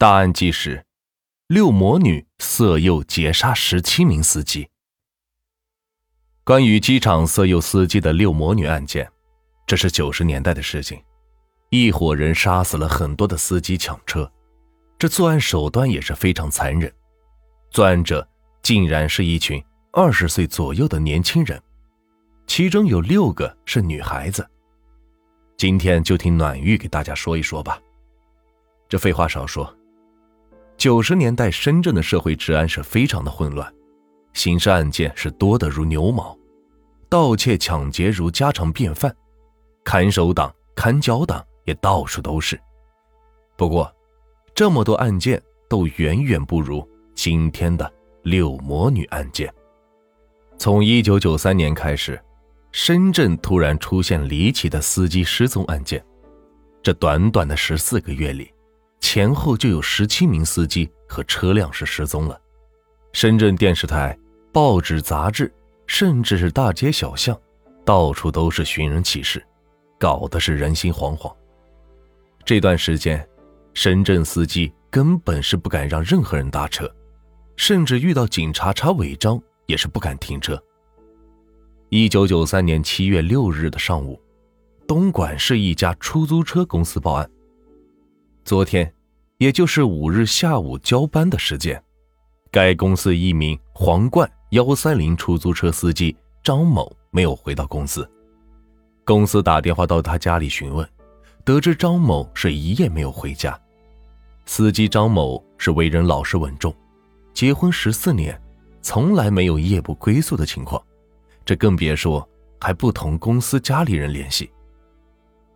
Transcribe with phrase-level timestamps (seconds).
[0.00, 0.82] 大案纪实：
[1.46, 4.66] 六魔女色诱劫杀十七名司机。
[6.42, 9.06] 关于机场色诱司机的六魔女案件，
[9.66, 10.98] 这是九十年代的事情，
[11.68, 14.32] 一伙人杀死了很多的司机抢车，
[14.98, 16.90] 这作案手段也是非常残忍。
[17.70, 18.26] 作案者
[18.62, 19.62] 竟然是一群
[19.92, 21.62] 二十岁左右的年轻人，
[22.46, 24.48] 其中有六个是女孩子。
[25.58, 27.78] 今天就听暖玉给大家说一说吧。
[28.88, 29.70] 这废话少说。
[30.80, 33.70] 九十年代深圳的社会治安是非常的混乱，
[34.32, 36.34] 刑事案件是多得如牛毛，
[37.06, 39.14] 盗窃抢劫如家常便饭，
[39.84, 42.58] 看守党、看脚党也到处都是。
[43.58, 43.94] 不过，
[44.54, 45.38] 这么多案件
[45.68, 49.52] 都远远不如今天的六魔女案件。
[50.56, 52.18] 从一九九三年开始，
[52.72, 56.02] 深圳突然出现离奇的司机失踪案件，
[56.82, 58.50] 这短短的十四个月里。
[59.00, 62.40] 前后就有十七名司机和车辆是失踪了。
[63.12, 64.16] 深圳电视台、
[64.52, 65.52] 报纸、杂志，
[65.86, 67.38] 甚至是大街小巷，
[67.84, 69.44] 到处都是寻人启事，
[69.98, 71.34] 搞得是人心惶惶。
[72.44, 73.26] 这段时间，
[73.74, 76.88] 深圳司机根本是不敢让任何人搭车，
[77.56, 80.62] 甚至遇到警察查违章也是不敢停车。
[81.88, 84.20] 一九九三年七月六日的上午，
[84.86, 87.28] 东莞市一家出租车公司报案。
[88.42, 88.92] 昨天，
[89.38, 91.80] 也就是五日下午交班的时间，
[92.50, 98.08] 该公司一名皇冠幺三零出租车司机张某没有回到公司。
[99.04, 100.88] 公司打电话到他家里询问，
[101.44, 103.56] 得知张某是一夜没有回家。
[104.46, 106.74] 司机张某是为人老实稳重，
[107.32, 108.40] 结婚十四年，
[108.82, 110.82] 从来没有夜不归宿的情况，
[111.44, 112.26] 这更别说
[112.58, 114.50] 还不同公司家里人联系。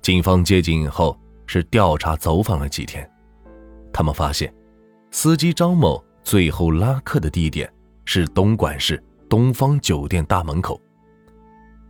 [0.00, 1.18] 警方接警以后。
[1.48, 3.10] 是调查走访了几天，
[3.90, 4.54] 他们发现，
[5.10, 7.72] 司机张某最后拉客的地点
[8.04, 10.78] 是东莞市东方酒店大门口。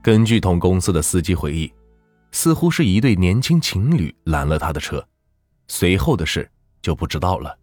[0.00, 1.70] 根据同公司的司机回忆，
[2.30, 5.04] 似乎是一对年轻情侣拦了他的车，
[5.66, 6.48] 随后的事
[6.80, 7.58] 就不知道了。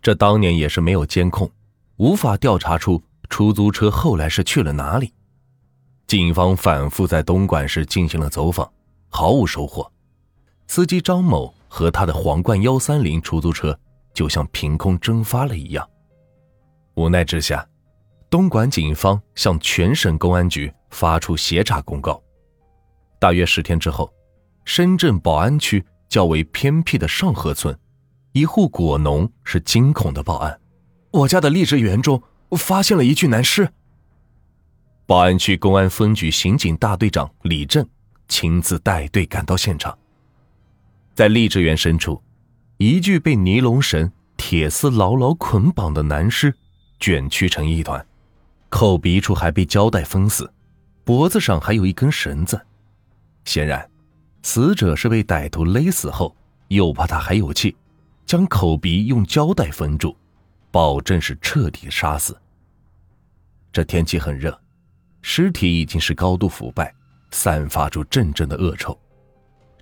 [0.00, 1.50] 这当年也是没有监控，
[1.96, 5.12] 无法调查出出租车后来是去了哪里。
[6.06, 8.72] 警方反复在东莞市进行了走访，
[9.08, 9.90] 毫无收获。
[10.68, 13.76] 司机张某和他的皇冠幺三零出租车
[14.12, 15.88] 就像凭空蒸发了一样。
[16.94, 17.66] 无奈之下，
[18.28, 22.22] 东莞警方向全省公安局发出协查公告。
[23.18, 24.12] 大约十天之后，
[24.64, 27.76] 深圳宝安区较为偏僻的上河村，
[28.32, 30.60] 一户果农是惊恐的报案
[31.10, 33.72] ：“我家的荔枝园中发现了一具男尸。”
[35.06, 37.88] 宝安区公安分局刑警大队长李正
[38.28, 39.98] 亲自带队赶到现场。
[41.18, 42.22] 在荔枝园深处，
[42.76, 46.54] 一具被尼龙绳、铁丝牢牢捆绑的男尸
[47.00, 48.06] 卷曲成一团，
[48.68, 50.48] 口鼻处还被胶带封死，
[51.02, 52.64] 脖子上还有一根绳子。
[53.44, 53.90] 显然，
[54.44, 56.36] 死者是被歹徒勒死后，
[56.68, 57.76] 又怕他还有气，
[58.24, 60.14] 将口鼻用胶带封住，
[60.70, 62.40] 保证是彻底杀死。
[63.72, 64.56] 这天气很热，
[65.20, 66.94] 尸体已经是高度腐败，
[67.32, 68.96] 散发出阵阵的恶臭。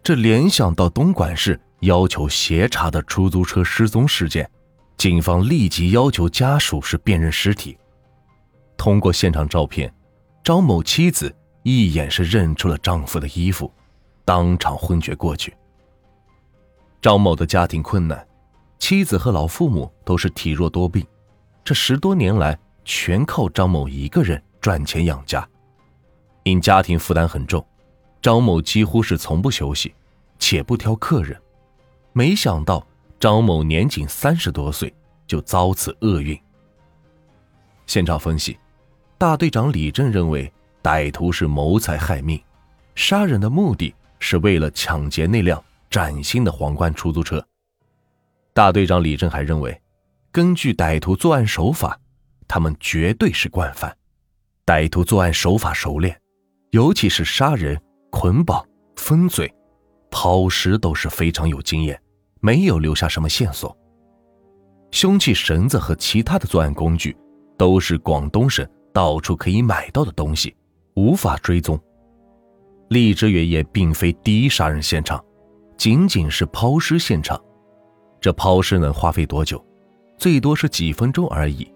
[0.07, 4.49] 这联想到东莞市要求协查的出租车失踪事件，
[4.97, 7.77] 警方立即要求家属是辨认尸体。
[8.77, 9.93] 通过现场照片，
[10.45, 11.35] 张某妻子
[11.65, 13.69] 一眼是认出了丈夫的衣服，
[14.25, 15.53] 当场昏厥过去。
[17.03, 18.25] 张某的家庭困难，
[18.79, 21.05] 妻子和老父母都是体弱多病，
[21.65, 25.45] 这十多年来全靠张某一个人赚钱养家，
[26.45, 27.67] 因家庭负担很重。
[28.21, 29.95] 张某几乎是从不休息，
[30.39, 31.41] 且不挑客人。
[32.13, 32.87] 没想到
[33.21, 34.93] 张某年仅三十多岁
[35.27, 36.39] 就遭此厄运。
[37.87, 38.59] 现场分析，
[39.17, 42.43] 大队长李正认为歹徒是谋财害命，
[42.95, 47.45] 杀人的目的是为了抢劫那辆崭新的皇冠出租车。
[48.53, 49.81] 大队长李正还认为，
[50.33, 51.99] 根据歹徒作案手法，
[52.49, 53.97] 他们绝对是惯犯。
[54.65, 56.21] 歹徒作案手法熟练，
[56.71, 57.81] 尤其是杀人。
[58.19, 58.67] 捆绑、
[58.97, 59.55] 分嘴、
[60.11, 62.01] 抛尸都是非常有经验，
[62.41, 63.77] 没有留下什么线索。
[64.91, 67.15] 凶器绳子和其他的作案工具
[67.59, 70.57] 都是广东省到处可以买到的东西，
[70.95, 71.79] 无法追踪。
[72.89, 75.23] 荔枝园也并非第一杀人现场，
[75.77, 77.39] 仅仅是抛尸现场。
[78.19, 79.63] 这抛尸能花费多久？
[80.17, 81.71] 最多是几分钟而已，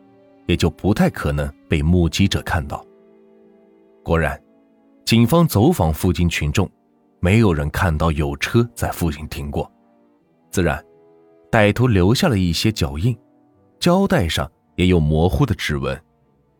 [0.46, 2.82] 也就不太可能被目击者看到。
[4.02, 4.42] 果然。
[5.10, 6.70] 警方走访附近群众，
[7.18, 9.68] 没有人看到有车在附近停过。
[10.52, 10.80] 自然，
[11.50, 13.18] 歹徒留下了一些脚印，
[13.80, 16.00] 胶带上也有模糊的指纹。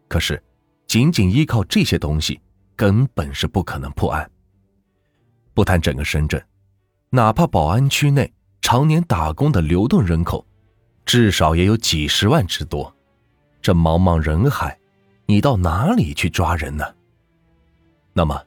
[0.09, 0.43] 可是，
[0.89, 2.41] 仅仅依靠这些东西，
[2.75, 4.29] 根本是不可能破案。
[5.55, 6.45] 不谈整个深圳，
[7.11, 8.33] 哪怕宝安区内
[8.63, 10.45] 常年打工的流动人口，
[11.05, 12.93] 至少也有几十万之多。
[13.63, 14.77] 这茫茫人海，
[15.27, 16.85] 你到哪里去抓人呢？
[18.13, 18.45] 那么，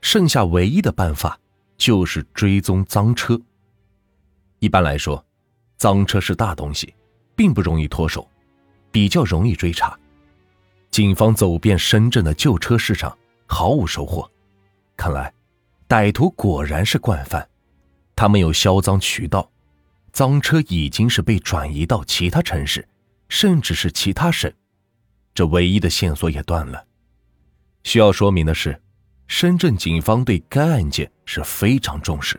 [0.00, 1.38] 剩下唯一的办法
[1.76, 3.40] 就是追踪赃车。
[4.60, 5.22] 一般来说，
[5.76, 6.94] 赃车是大东西，
[7.34, 8.26] 并不容易脱手，
[8.92, 9.98] 比较容易追查。
[10.90, 14.30] 警方走遍深圳的旧车市场，毫无收获。
[14.96, 15.34] 看来，
[15.88, 17.46] 歹徒果然是惯犯。
[18.14, 19.50] 他们有销赃渠道，
[20.12, 22.88] 赃车已经是被转移到其他城市，
[23.28, 24.50] 甚至是其他省。
[25.34, 26.86] 这唯一的线索也断了。
[27.82, 28.80] 需要说明的是。
[29.26, 32.38] 深圳警方对该案件是非常重视，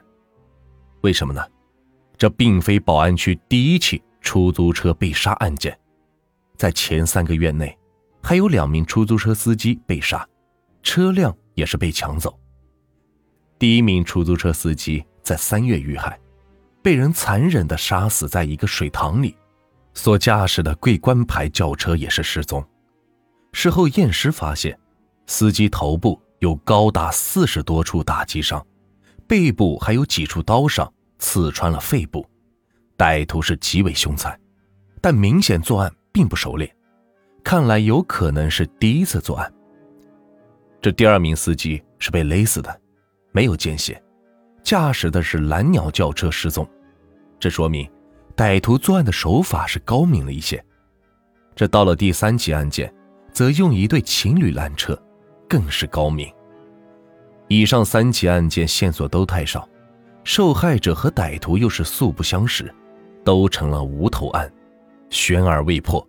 [1.02, 1.44] 为什么呢？
[2.18, 5.78] 这并非宝安区第一起出租车被杀案件，
[6.56, 7.78] 在前三个月内，
[8.22, 10.26] 还有两名出租车司机被杀，
[10.82, 12.40] 车辆也是被抢走。
[13.58, 16.18] 第一名出租车司机在三月遇害，
[16.82, 19.36] 被人残忍地杀死在一个水塘里，
[19.94, 22.66] 所驾驶的桂冠牌轿车也是失踪。
[23.54, 24.78] 事后验尸发现，
[25.26, 26.22] 司机头部。
[26.40, 28.66] 有高达四十多处打击伤，
[29.28, 32.26] 背部还有几处刀伤刺穿了肺部，
[32.98, 34.38] 歹徒是极为凶残，
[35.02, 36.74] 但明显作案并不熟练，
[37.44, 39.52] 看来有可能是第一次作案。
[40.82, 42.82] 这第二名司机是被勒死的，
[43.32, 44.02] 没有见血，
[44.62, 46.68] 驾驶的是蓝鸟轿车失踪，
[47.40, 47.90] 这说明
[48.36, 50.64] 歹徒作案的手法是高明了一些。
[51.56, 52.94] 这到了第三起案件，
[53.32, 55.02] 则用一对情侣拦车。
[55.48, 56.32] 更是高明。
[57.48, 59.68] 以上三起案件线索都太少，
[60.24, 62.74] 受害者和歹徒又是素不相识，
[63.24, 64.52] 都成了无头案，
[65.10, 66.06] 悬而未破。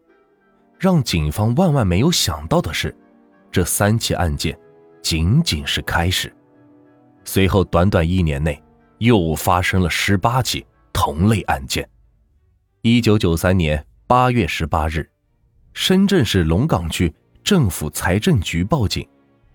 [0.78, 2.96] 让警方万万没有想到的是，
[3.50, 4.58] 这三起案件
[5.02, 6.34] 仅仅是开始。
[7.24, 8.62] 随后短短一年内，
[8.98, 11.86] 又发生了十八起同类案件。
[12.82, 15.06] 一九九三年八月十八日，
[15.74, 17.12] 深圳市龙岗区
[17.42, 19.06] 政府财政局报警。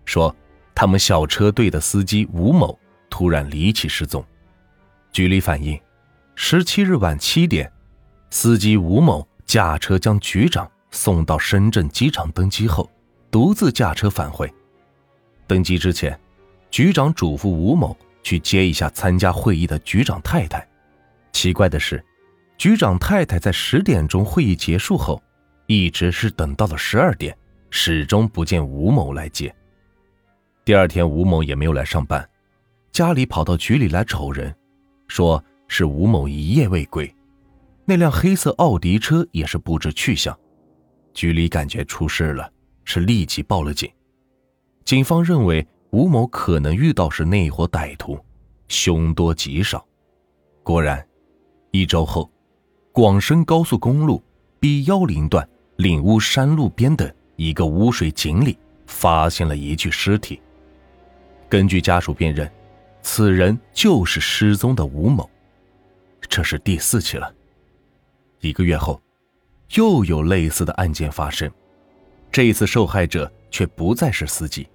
[0.06, 0.36] 说，
[0.74, 2.78] 他们小车队的司机吴某
[3.10, 4.24] 突然离奇失踪。
[5.12, 5.80] 局里反映，
[6.36, 7.72] 十七日晚七点，
[8.30, 12.90] 司机吴某驾车将局长送到深圳机场登机后，
[13.30, 14.52] 独自驾车返回。
[15.48, 16.18] 登机之前，
[16.70, 20.66] 局长嘱咐吴某去接一下参加会议的局长太太。
[21.34, 22.04] 奇怪的是，
[22.58, 25.22] 局长太太在十点钟会议结束后，
[25.68, 27.38] 一直是等到了十二点，
[27.70, 29.54] 始终不见吴某来接。
[30.64, 32.30] 第二天，吴某也没有来上班，
[32.92, 34.56] 家里跑到局里来找人，
[35.08, 37.12] 说是吴某一夜未归，
[37.84, 40.38] 那辆黑色奥迪车也是不知去向。
[41.16, 42.48] 局里感觉出事了，
[42.86, 43.90] 是立即报了警。
[44.86, 48.20] 警方认为吴某可能遇到是那伙歹徒，
[48.68, 49.84] 凶多吉少。
[50.62, 51.04] 果然，
[51.72, 52.30] 一周后，
[52.92, 54.22] 广深高速公路
[54.60, 55.48] B 幺零段
[55.78, 58.56] 岭乌山路边的一个污水井里
[58.86, 60.40] 发现了一具尸体。
[61.52, 62.50] 根据家属辨认，
[63.02, 65.30] 此人就是失踪的吴某。
[66.30, 67.30] 这是第四起了。
[68.40, 69.02] 一个月后，
[69.74, 71.52] 又有类似的案件发生，
[72.32, 74.66] 这一次受害者却不再是司机。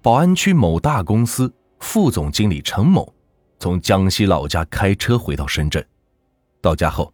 [0.00, 3.14] 宝安区某大公司副总经理陈某
[3.58, 5.86] 从江西老家开车回到深圳，
[6.62, 7.12] 到家后，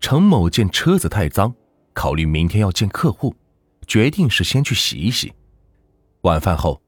[0.00, 1.54] 陈某见车子太脏，
[1.92, 3.36] 考虑明天要见客户，
[3.86, 5.30] 决定是先去洗一洗。
[6.22, 6.80] 晚饭后。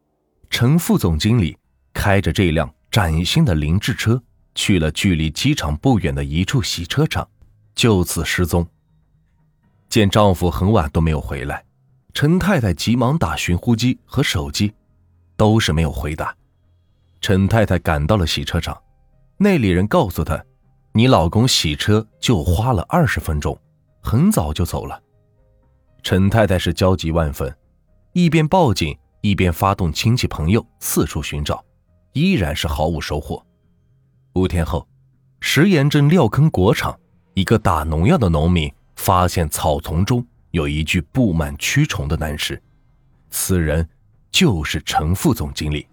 [0.51, 1.57] 陈副总经理
[1.93, 4.23] 开着这辆崭新的凌志车
[4.55, 7.29] 去了距离机场不远的一处洗车场，
[7.75, 8.67] 就此失踪。
[9.89, 11.65] 见丈夫很晚都没有回来，
[12.15, 14.73] 陈太太急忙打寻呼机和手机，
[15.37, 16.35] 都是没有回答。
[17.21, 18.77] 陈太太赶到了洗车场，
[19.37, 20.43] 那里人告诉她
[20.93, 23.59] ：“你老公洗车就花了二十分钟，
[24.01, 25.01] 很早就走了。”
[26.03, 27.55] 陈太太是焦急万分，
[28.13, 28.97] 一边报警。
[29.29, 31.61] 一边发动亲戚朋友四处寻找，
[32.13, 33.45] 依然是毫无收获。
[34.35, 34.87] 五天后，
[35.41, 36.97] 石岩镇料坑果场
[37.35, 42.63] 一个打农药的农民发现草丛中有一具布满蛆虫的男尸，
[43.29, 43.89] 此人
[44.31, 45.85] 就是陈副总经理。